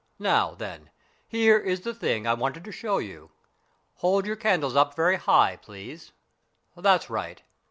[0.17, 0.89] Now, then,
[1.27, 3.29] here is the thing I wanted to show you.
[3.97, 6.11] Hold your candles up very high, please.
[6.75, 7.43] That's right.